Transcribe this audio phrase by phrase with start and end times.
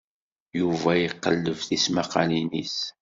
[0.59, 2.77] Yuba iqelleb tismaqqalin-is.